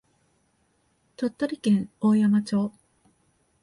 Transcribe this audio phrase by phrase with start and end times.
[1.15, 2.73] 鳥取県大山町